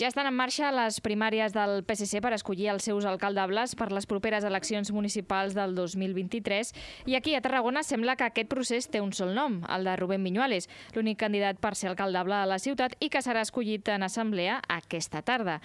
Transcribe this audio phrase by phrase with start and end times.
[0.00, 4.06] Ja estan en marxa les primàries del PSC per escollir els seus alcaldables per les
[4.08, 6.70] properes eleccions municipals del 2023
[7.12, 10.24] i aquí a Tarragona sembla que aquest procés té un sol nom, el de Rubén
[10.24, 14.62] Viñuales, l'únic candidat per ser alcaldable a la ciutat i que serà escollit en assemblea
[14.72, 15.58] aquesta tarda.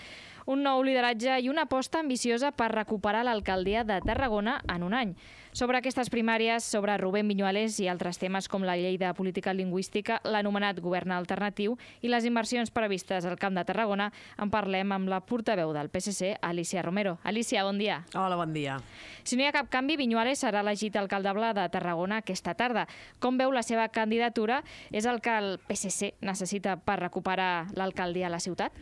[0.52, 5.16] Un nou lideratge i una aposta ambiciosa per recuperar l'alcaldia de Tarragona en un any.
[5.56, 10.18] Sobre aquestes primàries, sobre Rubén Viñuales i altres temes com la llei de política lingüística,
[10.28, 15.22] l'anomenat govern alternatiu i les inversions previstes al Camp de Tarragona, en parlem amb la
[15.24, 17.14] portaveu del PSC, Alicia Romero.
[17.24, 18.02] Alicia, bon dia.
[18.20, 18.82] Hola, bon dia.
[19.24, 22.84] Si no hi ha cap canvi, Viñuales serà elegit alcaldable de Tarragona aquesta tarda.
[23.24, 24.60] Com veu la seva candidatura?
[24.92, 28.76] És el que el PSC necessita per recuperar l'alcaldia a la ciutat?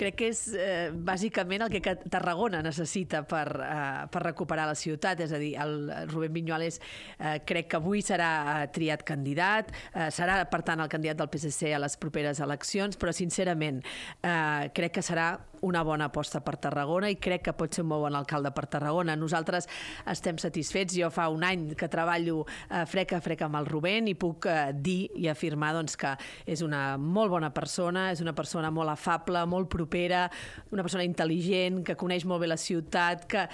[0.00, 5.20] Crec que és eh, bàsicament el que Tarragona necessita per, eh, per recuperar la ciutat,
[5.20, 6.80] és a dir, el Rubén Viñuales
[7.18, 8.30] eh, crec que avui serà
[8.62, 12.98] eh, triat candidat, eh, serà, per tant, el candidat del PSC a les properes eleccions,
[13.00, 13.82] però, sincerament,
[14.22, 15.34] eh, crec que serà
[15.66, 18.66] una bona aposta per Tarragona i crec que pot ser un molt bon alcalde per
[18.70, 19.16] Tarragona.
[19.16, 19.68] Nosaltres
[20.10, 20.94] estem satisfets.
[20.96, 24.48] Jo fa un any que treballo eh, frec a frec amb el Rubén i puc
[24.50, 26.14] eh, dir i afirmar doncs, que
[26.46, 30.26] és una molt bona persona, és una persona molt afable, molt propera,
[30.72, 33.46] una persona intel·ligent, que coneix molt bé la ciutat, que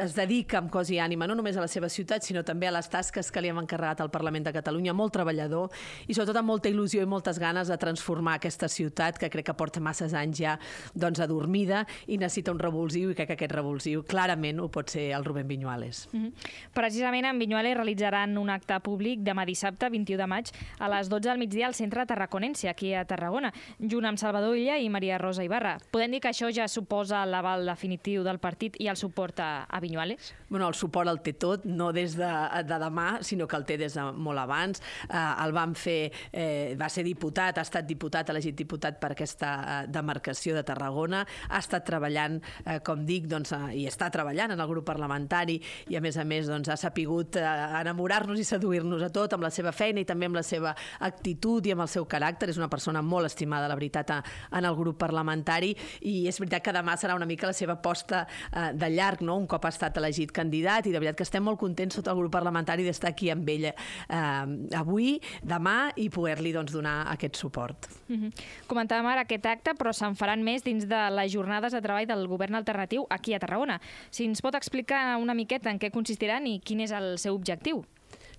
[0.00, 2.72] es dedica amb cos i ànima no només a la seva ciutat, sinó també a
[2.74, 5.72] les tasques que li hem encarregat al Parlament de Catalunya, molt treballador
[6.08, 9.56] i sobretot amb molta il·lusió i moltes ganes de transformar aquesta ciutat que crec que
[9.58, 10.56] porta masses anys ja
[10.94, 15.10] doncs, adormida i necessita un revulsiu i crec que aquest revulsiu clarament ho pot ser
[15.16, 16.08] el Rubén Viñuales.
[16.12, 16.32] Mm -hmm.
[16.72, 21.28] Precisament en Viñuales realitzaran un acte públic demà dissabte, 21 de maig, a les 12
[21.28, 25.44] del migdia al centre Tarraconense, aquí a Tarragona, junt amb Salvador Illa i Maria Rosa
[25.44, 25.78] Ibarra.
[25.90, 29.80] Podem dir que això ja suposa l'aval definitiu del partit i el suport a, a
[29.84, 30.32] Viñuales?
[30.48, 32.30] Bueno, el suport el té tot, no des de,
[32.64, 34.80] de demà, sinó que el té des de molt abans.
[35.08, 39.50] Eh, el vam fer, eh, va ser diputat, ha estat diputat, elegit diputat per aquesta
[39.60, 44.54] eh, demarcació de Tarragona, ha estat treballant, eh, com dic, doncs, eh, i està treballant
[44.54, 47.44] en el grup parlamentari i, a més a més, doncs, ha sapigut eh,
[47.82, 51.66] enamorar-nos i seduir-nos a tot amb la seva feina i també amb la seva actitud
[51.66, 52.48] i amb el seu caràcter.
[52.50, 55.72] És una persona molt estimada, la veritat, en el grup parlamentari
[56.08, 59.36] i és veritat que demà serà una mica la seva aposta eh, de llarg, no?
[59.40, 62.20] un cop ha estat elegit candidat i de veritat que estem molt contents sota el
[62.22, 67.88] grup parlamentari d'estar aquí amb ella eh, avui, demà i poder-li doncs, donar aquest suport.
[68.08, 68.44] Mm -hmm.
[68.66, 72.26] Comentàvem ara aquest acte, però se'n faran més dins de les jornades de treball del
[72.26, 73.80] govern alternatiu aquí a Tarragona.
[74.10, 77.84] Si ens pot explicar una miqueta en què consistiran i quin és el seu objectiu?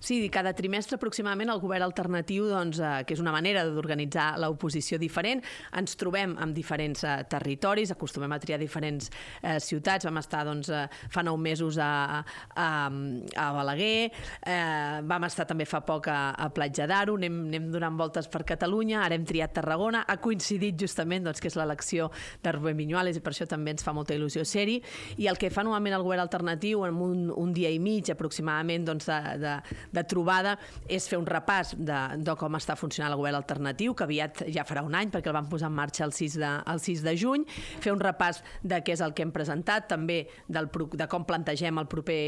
[0.00, 4.98] Sí, cada trimestre aproximadament el govern alternatiu, doncs, eh, que és una manera d'organitzar l'oposició
[5.00, 5.42] diferent,
[5.76, 9.10] ens trobem amb diferents eh, territoris, acostumem a triar diferents
[9.42, 12.22] eh, ciutats, vam estar doncs, eh, fa nou mesos a,
[12.54, 14.10] a, a Balaguer,
[14.46, 18.44] eh, vam estar també fa poc a, a Platja d'Aro, anem, anem donant voltes per
[18.46, 22.10] Catalunya, ara hem triat Tarragona, ha coincidit justament doncs, que és l'elecció
[22.44, 24.78] de Rubén Viñuales i per això també ens fa molta il·lusió ser-hi,
[25.22, 28.86] i el que fa normalment el govern alternatiu en un, un dia i mig aproximadament
[28.86, 29.54] doncs, de, de,
[29.96, 30.56] de trobada
[30.88, 34.66] és fer un repàs de, de com està funcionant el govern alternatiu, que aviat ja
[34.68, 37.16] farà un any, perquè el vam posar en marxa el 6 de, el 6 de
[37.18, 37.46] juny,
[37.82, 41.80] fer un repàs de què és el que hem presentat, també del, de com plantegem
[41.80, 42.20] el proper,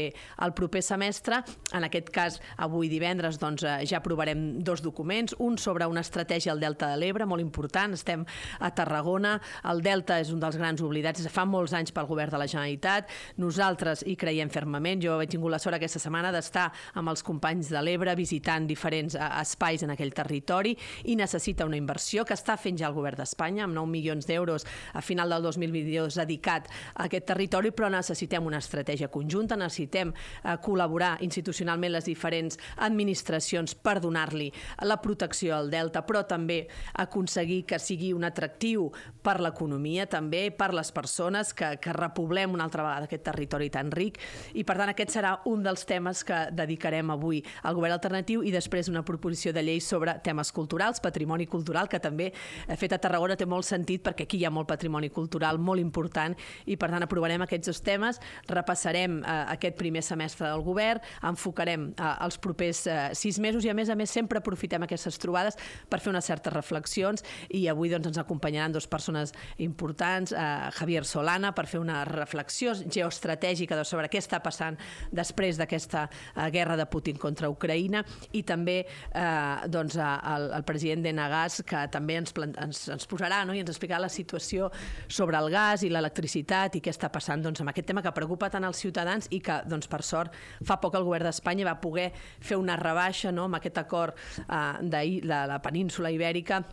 [0.45, 1.41] el proper semestre.
[1.75, 6.53] En aquest cas, avui divendres, doncs, eh, ja aprovarem dos documents, un sobre una estratègia
[6.53, 8.25] al Delta de l'Ebre, molt important, estem
[8.59, 9.37] a Tarragona,
[9.69, 13.09] el Delta és un dels grans oblidats, fa molts anys pel govern de la Generalitat,
[13.37, 16.69] nosaltres hi creiem fermament, jo he tingut la sort aquesta setmana d'estar
[16.99, 20.75] amb els companys companys de l'Ebre visitant diferents eh, espais en aquell territori
[21.05, 24.65] i necessita una inversió que està fent ja el govern d'Espanya amb 9 milions d'euros
[24.93, 30.55] a final del 2022 dedicat a aquest territori, però necessitem una estratègia conjunta, necessitem eh,
[30.63, 34.51] col·laborar institucionalment les diferents administracions per donar-li
[34.83, 38.89] la protecció al Delta, però també aconseguir que sigui un atractiu
[39.23, 43.91] per l'economia, també per les persones, que, que repoblem una altra vegada aquest territori tan
[43.91, 44.19] ric.
[44.55, 48.53] I per tant aquest serà un dels temes que dedicarem avui al govern alternatiu i
[48.53, 53.01] després una proposició de llei sobre temes culturals, patrimoni cultural, que també eh, fet a
[53.01, 56.35] Tarragona té molt sentit perquè aquí hi ha molt patrimoni cultural molt important
[56.65, 58.19] i per tant aprovarem aquests dos temes,
[58.49, 63.71] repassarem eh, aquest primer semestre del govern, enfocarem eh, els propers eh, sis mesos i
[63.71, 65.57] a més a més sempre aprofitem aquestes trobades
[65.89, 71.05] per fer unes certes reflexions i avui doncs, ens acompanyaran dues persones importants, eh, Javier
[71.05, 74.77] Solana per fer una reflexió geoestratègica sobre què està passant
[75.11, 78.03] després d'aquesta eh, guerra de Putin contra Ucraïna
[78.33, 83.43] i també eh, doncs, el, el president de Nagas que també ens, ens, ens posarà
[83.45, 83.53] no?
[83.53, 84.71] i ens explicarà la situació
[85.07, 88.49] sobre el gas i l'electricitat i què està passant doncs, amb aquest tema que preocupa
[88.49, 90.35] tant els ciutadans i que doncs, per sort
[90.65, 93.47] fa poc el govern d'Espanya va poder fer una rebaixa no?
[93.49, 96.63] amb aquest acord eh, de la, la península ibèrica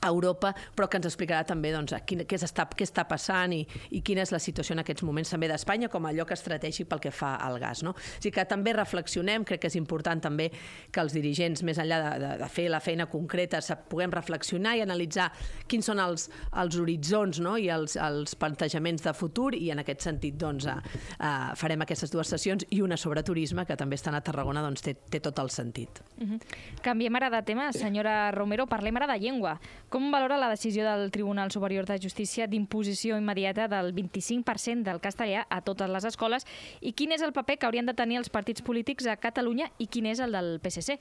[0.00, 3.62] a Europa, però que ens explicarà també doncs, quin, què, està, què està passant i,
[3.94, 7.02] i quina és la situació en aquests moments també d'Espanya com a lloc estratègic pel
[7.02, 7.82] que fa al gas.
[7.86, 7.94] No?
[7.96, 10.50] O sigui que també reflexionem, crec que és important també
[10.92, 13.60] que els dirigents, més enllà de, de, de fer la feina concreta,
[13.90, 15.28] puguem reflexionar i analitzar
[15.68, 16.28] quins són els,
[16.62, 17.56] els horitzons no?
[17.58, 20.78] i els, els plantejaments de futur i en aquest sentit doncs, a,
[21.18, 24.84] a, farem aquestes dues sessions i una sobre turisme que també estan a Tarragona doncs,
[24.84, 26.02] té, té tot el sentit.
[26.18, 26.40] Uh -huh.
[26.82, 29.58] Canviem ara de tema, senyora Romero, parlem ara de llengua.
[29.88, 35.46] Com valora la decisió del Tribunal Superior de Justícia d'imposició immediata del 25% del castellà
[35.48, 36.44] a totes les escoles
[36.84, 39.86] i quin és el paper que haurien de tenir els partits polítics a Catalunya i
[39.88, 40.98] quin és el del PSC?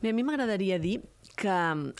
[0.00, 1.02] Bé, a mi m'agradaria dir
[1.36, 1.54] que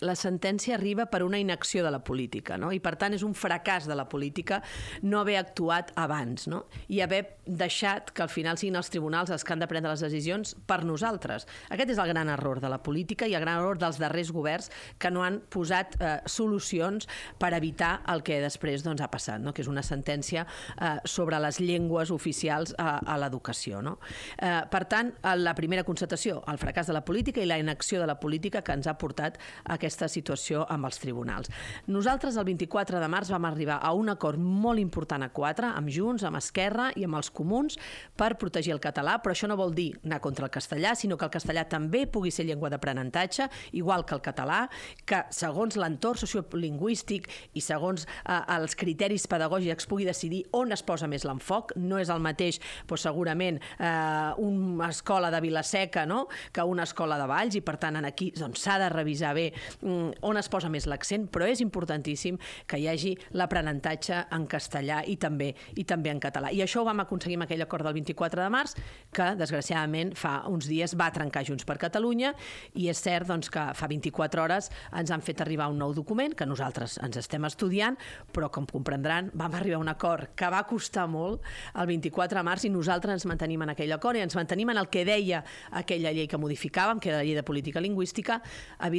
[0.05, 2.71] la sentència arriba per una inacció de la política, no?
[2.71, 4.61] i per tant és un fracàs de la política
[5.03, 6.65] no haver actuat abans no?
[6.87, 10.03] i haver deixat que al final siguin els tribunals els que han de prendre les
[10.03, 11.47] decisions per nosaltres.
[11.69, 14.71] Aquest és el gran error de la política i el gran error dels darrers governs
[14.99, 17.09] que no han posat eh, solucions
[17.39, 19.53] per evitar el que després doncs, ha passat, no?
[19.53, 23.83] que és una sentència eh, sobre les llengües oficials a, a l'educació.
[23.85, 23.97] No?
[24.39, 28.07] Eh, per tant, la primera constatació, el fracàs de la política i la inacció de
[28.07, 31.49] la política que ens ha portat portat a aquesta situació amb els tribunals.
[31.87, 35.89] Nosaltres el 24 de març vam arribar a un acord molt important a quatre, amb
[35.89, 37.77] Junts, amb Esquerra i amb els comuns,
[38.15, 41.25] per protegir el català, però això no vol dir anar contra el castellà, sinó que
[41.25, 44.65] el castellà també pugui ser llengua d'aprenentatge, igual que el català,
[45.05, 51.07] que segons l'entorn sociolingüístic i segons eh, els criteris pedagògics pugui decidir on es posa
[51.07, 51.73] més l'enfoc.
[51.75, 56.25] No és el mateix, doncs, segurament, eh, una escola de Vilaseca no?
[56.53, 59.53] que una escola de Valls, i per tant aquí s'ha doncs, de revisar revisar bé
[59.81, 65.03] mm, on es posa més l'accent, però és importantíssim que hi hagi l'aprenentatge en castellà
[65.07, 66.51] i també i també en català.
[66.51, 68.75] I això ho vam aconseguir amb aquell acord del 24 de març,
[69.15, 72.33] que desgraciadament fa uns dies va trencar Junts per Catalunya
[72.75, 76.35] i és cert doncs, que fa 24 hores ens han fet arribar un nou document
[76.35, 77.97] que nosaltres ens estem estudiant,
[78.33, 81.43] però com comprendran vam arribar a un acord que va costar molt
[81.75, 84.81] el 24 de març i nosaltres ens mantenim en aquell acord i ens mantenim en
[84.81, 88.41] el que deia aquella llei que modificàvem, que era la llei de política lingüística,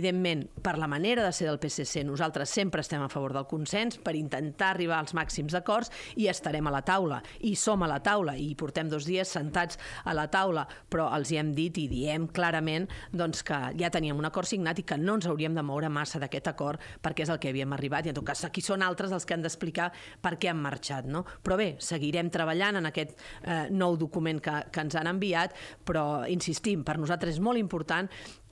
[0.06, 3.96] Evidentment, per la manera de ser del PSC, nosaltres sempre estem a favor del consens
[3.98, 7.18] per intentar arribar als màxims acords i estarem a la taula.
[7.42, 11.32] I som a la taula i portem dos dies sentats a la taula, però els
[11.32, 15.00] hi hem dit i diem clarament doncs, que ja teníem un acord signat i que
[15.00, 18.14] no ens hauríem de moure massa d'aquest acord perquè és el que havíem arribat i
[18.14, 19.90] en tot cas aquí són altres els que han d'explicar
[20.22, 21.10] per què han marxat.
[21.10, 21.26] No?
[21.42, 26.22] Però bé, seguirem treballant en aquest eh, nou document que, que ens han enviat, però
[26.30, 28.06] insistim, per nosaltres és molt important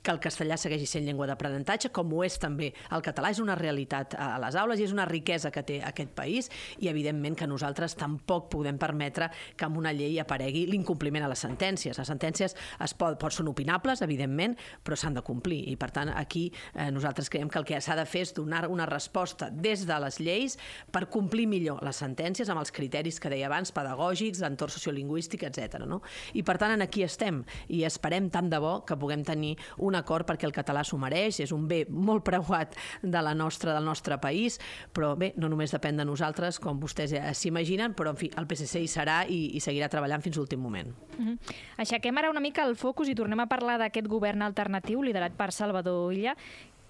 [0.04, 3.30] que el castellà segueixi sent llengua d'aprenentatge, com ho és també el català.
[3.32, 6.90] És una realitat a les aules i és una riquesa que té aquest país i,
[6.92, 11.96] evidentment, que nosaltres tampoc podem permetre que en una llei aparegui l'incompliment a les sentències.
[11.98, 15.62] Les sentències es pot, pot, són opinables, evidentment, però s'han de complir.
[15.72, 18.66] I, per tant, aquí eh, nosaltres creiem que el que s'ha de fer és donar
[18.68, 20.58] una resposta des de les lleis
[20.92, 25.80] per complir millor les sentències amb els criteris que deia abans, pedagògics, d'entorn sociolingüístic, etc.
[25.88, 26.02] No?
[26.34, 27.42] I, per tant, en aquí estem
[27.72, 30.98] i esperem tant de bo que puguem tenir una un acord perquè el català s'ho
[31.00, 34.58] mereix, és un bé molt preuat de la nostra, del nostre país,
[34.92, 38.82] però bé, no només depèn de nosaltres, com vostès s'imaginen, però en fi, el PSC
[38.82, 40.90] hi serà i, i seguirà treballant fins l'últim moment.
[41.16, 41.54] Mm -hmm.
[41.78, 45.52] Aixequem ara una mica el focus i tornem a parlar d'aquest govern alternatiu liderat per
[45.52, 46.34] Salvador Illa,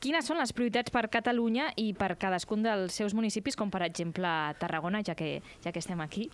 [0.00, 4.28] quines són les prioritats per Catalunya i per cadascun dels seus municipis, com per exemple
[4.58, 6.30] Tarragona, ja que, ja que estem aquí?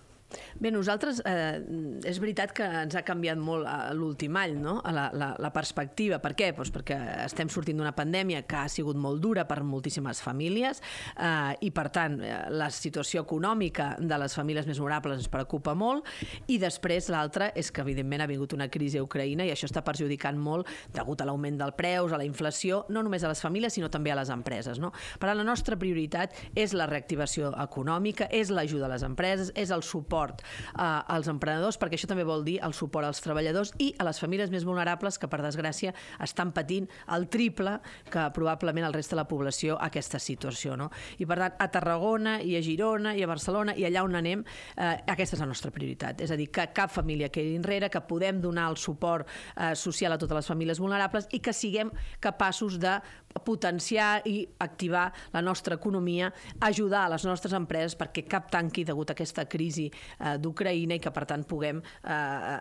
[0.60, 1.60] Bé, nosaltres, eh,
[2.06, 6.20] és veritat que ens ha canviat molt l'últim any, no?, la, la, la perspectiva.
[6.22, 6.50] Per què?
[6.56, 10.82] Pues perquè estem sortint d'una pandèmia que ha sigut molt dura per moltíssimes famílies
[11.16, 15.74] eh, i, per tant, eh, la situació econòmica de les famílies més vulnerables ens preocupa
[15.74, 16.06] molt
[16.50, 19.82] i després l'altra és que, evidentment, ha vingut una crisi a Ucraïna i això està
[19.86, 23.74] perjudicant molt degut a l'augment dels preus, a la inflació, no només a les famílies,
[23.78, 24.92] sinó també a les empreses, no?
[24.92, 29.72] Per tant, la nostra prioritat és la reactivació econòmica, és l'ajuda a les empreses, és
[29.74, 30.42] el suport suport
[30.78, 34.20] eh, als emprenedors, perquè això també vol dir el suport als treballadors i a les
[34.20, 37.78] famílies més vulnerables que, per desgràcia, estan patint el triple
[38.10, 40.76] que probablement el resta de la població aquesta situació.
[40.76, 40.90] No?
[41.18, 44.44] I, per tant, a Tarragona i a Girona i a Barcelona i allà on anem,
[44.76, 46.20] eh, aquesta és la nostra prioritat.
[46.20, 50.12] És a dir, que cap família quedi enrere, que podem donar el suport eh, social
[50.12, 52.98] a totes les famílies vulnerables i que siguem capaços de
[53.44, 59.10] potenciar i activar la nostra economia, ajudar a les nostres empreses perquè cap tanqui degut
[59.10, 62.14] a aquesta crisi eh, d'Ucraïna i que, per tant, puguem eh,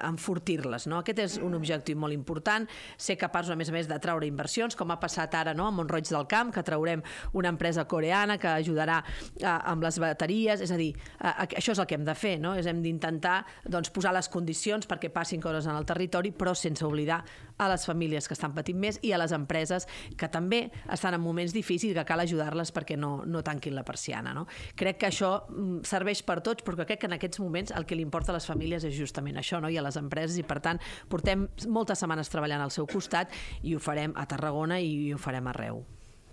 [0.07, 0.87] enfortir-les.
[0.91, 1.01] No?
[1.01, 4.77] Aquest és un objectiu molt important, ser capaços, a més a més, de traure inversions,
[4.77, 5.67] com ha passat ara no?
[5.67, 10.61] a Montroig del Camp, que traurem una empresa coreana que ajudarà eh, amb les bateries,
[10.65, 12.55] és a dir, eh, això és el que hem de fer, no?
[12.59, 16.85] és hem d'intentar doncs, posar les condicions perquè passin coses en el territori, però sense
[16.85, 17.23] oblidar
[17.59, 19.85] a les famílies que estan patint més i a les empreses
[20.17, 20.61] que també
[20.91, 24.33] estan en moments difícils que cal ajudar-les perquè no, no tanquin la persiana.
[24.33, 24.47] No?
[24.79, 27.99] Crec que això mm, serveix per tots, però crec que en aquests moments el que
[27.99, 29.69] li importa a les famílies és justament això, no?
[29.69, 33.75] i a les empreses, i per tant portem moltes setmanes treballant al seu costat i
[33.75, 35.83] ho farem a Tarragona i ho farem arreu.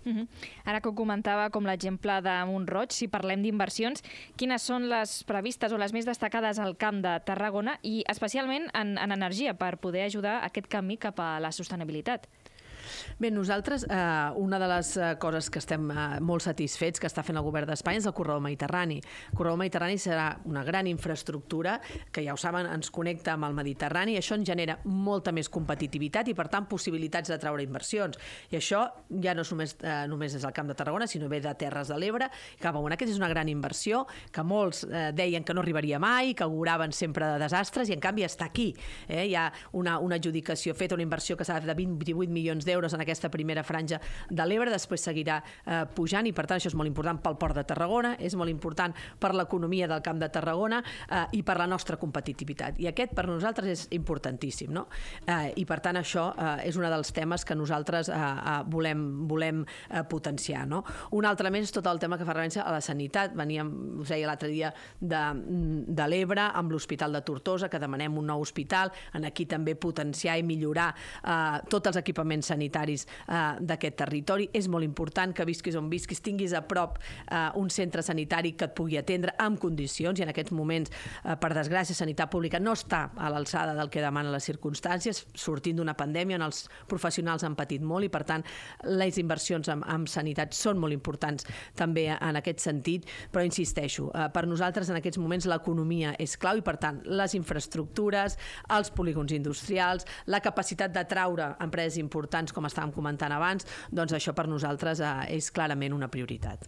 [0.07, 0.27] Uh -huh.
[0.63, 4.03] Ara que ho comentava com l'exemple de Montroig, si parlem d'inversions,
[4.37, 8.97] quines són les previstes o les més destacades al camp de Tarragona i especialment en,
[8.97, 12.27] en energia per poder ajudar aquest camí cap a la sostenibilitat?
[13.19, 17.23] Bé, nosaltres, eh, una de les eh, coses que estem eh, molt satisfets que està
[17.25, 18.99] fent el govern d'Espanya és el corredor mediterrani.
[19.31, 21.79] El corredor mediterrani serà una gran infraestructura
[22.11, 25.49] que, ja ho saben, ens connecta amb el Mediterrani i això ens genera molta més
[25.49, 28.17] competitivitat i, per tant, possibilitats de treure inversions.
[28.51, 28.83] I això
[29.23, 31.91] ja no és només, eh, només és el Camp de Tarragona, sinó ve de Terres
[31.91, 32.29] de l'Ebre,
[32.61, 36.33] cap a Aquesta és una gran inversió que molts eh, deien que no arribaria mai,
[36.33, 38.71] que auguraven sempre de desastres i, en canvi, està aquí.
[39.07, 39.25] Eh?
[39.27, 42.86] Hi ha una, una adjudicació feta, una inversió que s'ha de 20, 28 milions d'euros
[42.95, 46.77] en aquesta primera franja de l'Ebre, després seguirà eh, pujant i per tant això és
[46.77, 50.79] molt important pel port de Tarragona, és molt important per l'economia del Camp de Tarragona
[50.83, 52.79] eh, i per la nostra competitivitat.
[52.79, 54.87] I aquest per nosaltres és importantíssim, no?
[55.25, 59.27] Eh, I per tant això eh, és un dels temes que nosaltres eh, eh, volem,
[59.27, 60.83] volem eh, potenciar, no?
[61.17, 63.33] Un altre més és tot el tema que fa referència a la sanitat.
[63.35, 65.21] Veníem, us deia l'altre dia, de,
[65.87, 70.37] de l'Ebre amb l'Hospital de Tortosa, que demanem un nou hospital, en aquí també potenciar
[70.37, 74.49] i millorar eh, tots els equipaments sanitaris sanitaris eh, d'aquest territori.
[74.53, 78.67] És molt important que visquis on visquis, tinguis a prop eh, un centre sanitari que
[78.67, 80.91] et pugui atendre amb condicions i en aquests moments,
[81.23, 85.77] eh, per desgràcia, sanitat pública no està a l'alçada del que demanen les circumstàncies, sortint
[85.77, 88.43] d'una pandèmia on els professionals han patit molt i, per tant,
[88.85, 94.27] les inversions en, en sanitat són molt importants també en aquest sentit, però insisteixo, eh,
[94.33, 98.37] per nosaltres en aquests moments l'economia és clau i, per tant, les infraestructures,
[98.73, 104.33] els polígons industrials, la capacitat de traure empreses importants com estàvem comentant abans, doncs això
[104.33, 106.67] per nosaltres eh, és clarament una prioritat.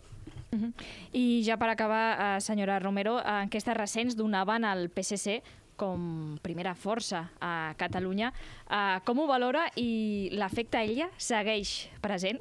[0.52, 0.74] Uh -huh.
[1.14, 5.42] I ja per acabar, eh, senyora Romero, enquestes recents donaven al PSC
[5.80, 8.34] com primera força a Catalunya.
[8.70, 12.40] Eh, com ho valora i l'efecte a ella segueix present?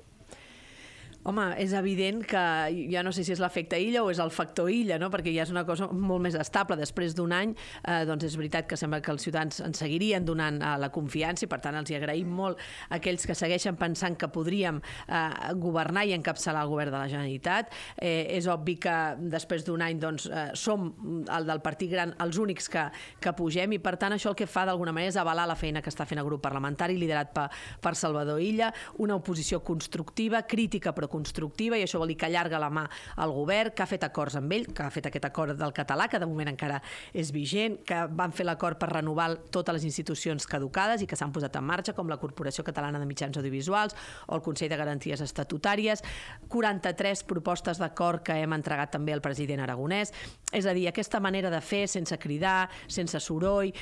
[1.28, 2.40] Home, és evident que
[2.88, 5.10] ja no sé si és l'efecte illa o és el factor illa, no?
[5.12, 6.78] perquè ja és una cosa molt més estable.
[6.80, 7.50] Després d'un any,
[7.82, 11.44] eh, doncs és veritat que sembla que els ciutadans ens seguirien donant eh, la confiança
[11.44, 12.62] i per tant els hi agraïm molt
[12.96, 15.18] aquells que segueixen pensant que podríem eh,
[15.60, 17.76] governar i encapçalar el govern de la Generalitat.
[18.00, 20.88] Eh, és obvi que després d'un any doncs, eh, som
[21.28, 22.86] el del partit gran els únics que,
[23.20, 25.84] que pugem i per tant això el que fa d'alguna manera és avalar la feina
[25.84, 27.50] que està fent el grup parlamentari liderat per,
[27.84, 28.72] per Salvador Illa,
[29.04, 31.12] una oposició constructiva, crítica però
[31.78, 32.84] i això vol dir que allarga la mà
[33.16, 36.08] al govern, que ha fet acords amb ell, que ha fet aquest acord del català,
[36.08, 36.80] que de moment encara
[37.12, 41.32] és vigent, que van fer l'acord per renovar totes les institucions caducades i que s'han
[41.32, 43.96] posat en marxa, com la Corporació Catalana de Mitjans Audiovisuals
[44.26, 46.04] o el Consell de Garanties Estatutàries,
[46.48, 50.12] 43 propostes d'acord que hem entregat també al president aragonès.
[50.52, 53.72] És a dir, aquesta manera de fer sense cridar, sense soroll,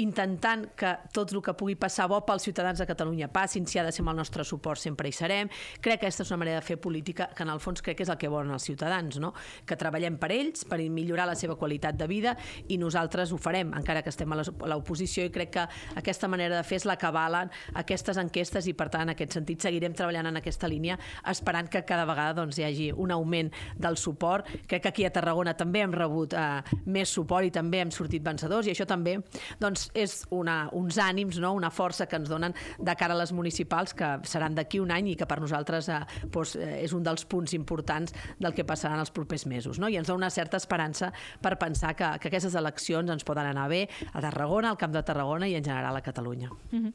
[0.00, 3.84] intentant que tot el que pugui passar bo pels ciutadans de Catalunya passin, si ha
[3.84, 5.50] de ser amb el nostre suport sempre hi serem.
[5.80, 8.06] Crec que aquesta és una manera de fer política que en el fons crec que
[8.06, 9.32] és el que volen els ciutadans, no?
[9.66, 12.36] que treballem per ells, per millorar la seva qualitat de vida
[12.68, 15.66] i nosaltres ho farem, encara que estem a l'oposició i crec que
[16.00, 19.36] aquesta manera de fer és la que valen aquestes enquestes i per tant en aquest
[19.36, 23.52] sentit seguirem treballant en aquesta línia esperant que cada vegada doncs, hi hagi un augment
[23.76, 24.48] del suport.
[24.66, 28.24] Crec que aquí a Tarragona també hem rebut eh, més suport i també hem sortit
[28.24, 29.18] vencedors i això també
[29.60, 31.52] doncs, doncs, és una, uns ànims, no?
[31.54, 35.12] una força que ens donen de cara a les municipals que seran d'aquí un any
[35.12, 39.00] i que per nosaltres eh, doncs, eh, és un dels punts importants del que passaran
[39.00, 39.78] els propers mesos.
[39.78, 39.88] No?
[39.88, 41.12] I ens dona una certa esperança
[41.42, 45.02] per pensar que, que aquestes eleccions ens poden anar bé a Tarragona, al Camp de
[45.02, 46.50] Tarragona i en general a Catalunya.
[46.70, 46.92] Mm -hmm.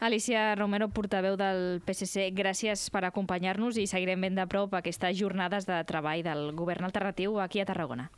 [0.00, 5.66] Alicia Romero, portaveu del PSC, gràcies per acompanyar-nos i seguirem ben de prop aquestes jornades
[5.66, 8.10] de treball del govern alternatiu aquí a Tarragona.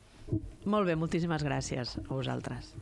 [0.65, 2.75] Molt bé, moltíssimes gràcies a vosaltres.